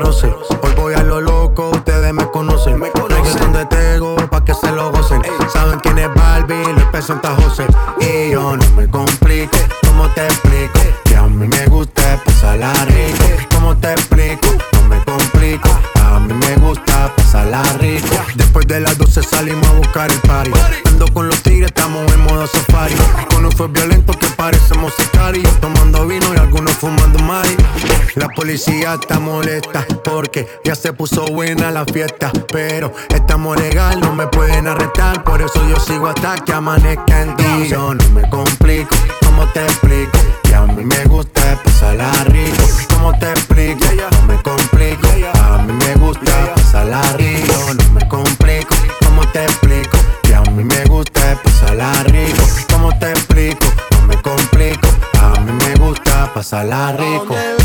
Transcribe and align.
roce. 0.00 0.26
Hoy 0.62 0.72
voy 0.76 0.94
a 0.94 1.02
lo 1.02 1.20
loco, 1.20 1.70
ustedes 1.70 2.12
me 2.12 2.28
conocen. 2.30 2.78
Me 2.78 2.90
conocen 2.90 3.52
de 3.52 3.64
Tego, 3.66 4.16
pa' 4.30 4.44
que 4.44 4.54
se 4.54 4.70
lo 4.72 4.90
gocen. 4.90 5.22
Saben 5.52 5.78
quién 5.80 5.98
es 5.98 6.12
Barbie, 6.14 6.72
López 6.78 7.04
Santa 7.04 7.34
José. 7.36 7.66
Y 8.00 8.32
yo 8.32 8.56
no 8.56 8.70
me 8.76 8.88
complico, 8.88 9.56
¿cómo 9.86 10.08
te 10.10 10.24
explico? 10.24 10.80
Que 11.04 11.16
a 11.16 11.22
mí 11.22 11.46
me 11.46 11.66
gusta 11.66 12.20
pasarla 12.24 12.72
rico. 12.86 13.24
¿Cómo 13.54 13.76
te 13.76 13.92
explico? 13.92 14.48
No 14.72 14.88
me 14.88 15.04
complico. 15.04 15.68
A 16.02 16.18
mí 16.18 16.34
me 16.34 16.56
gusta 16.56 17.12
pasarla 17.16 17.62
rico. 17.78 18.16
Después 18.34 18.66
de 18.66 18.80
las 18.80 18.96
12 18.98 19.22
salimos 19.22 19.66
a 19.68 19.72
buscar 19.74 20.10
el 20.10 20.20
party. 20.20 20.52
Ando 20.86 21.06
con 21.12 21.28
los 21.28 21.42
tigres, 21.42 21.66
estamos 21.66 22.10
en 22.12 22.20
modo 22.24 22.46
safari. 22.46 22.94
Con 23.32 23.44
un 23.44 23.52
fue 23.52 23.68
violento 23.68 24.12
que 24.18 24.26
parecemos 24.28 24.94
sicarios. 24.94 25.48
Tomando 25.60 26.06
vino 26.06 26.26
y 26.34 26.38
fumando 26.80 27.18
mari. 27.20 27.54
La 28.14 28.28
policía 28.28 28.94
está 28.94 29.20
molesta 29.20 29.86
porque 30.02 30.48
ya 30.64 30.74
se 30.74 30.92
puso 30.92 31.26
buena 31.26 31.70
la 31.70 31.84
fiesta. 31.84 32.32
Pero 32.50 32.92
estamos 33.14 33.60
legal, 33.60 34.00
no 34.00 34.14
me 34.14 34.26
pueden 34.26 34.66
arrestar. 34.66 35.22
Por 35.22 35.42
eso 35.42 35.60
yo 35.68 35.76
sigo 35.76 36.08
hasta 36.08 36.36
que 36.36 36.52
amanezca 36.52 37.22
en 37.22 37.36
ti. 37.36 37.68
Yo 37.68 37.94
no 37.94 38.10
me 38.10 38.28
complico, 38.30 38.96
¿cómo 39.22 39.46
te 39.48 39.62
explico? 39.62 40.18
Que 40.42 40.54
a 40.54 40.62
mí 40.62 40.84
me 40.84 41.04
gusta 41.04 41.60
pasarla 41.62 42.10
rico. 42.24 42.49
¿Cómo 42.49 42.49
pásala 56.50 56.90
rico. 56.92 57.59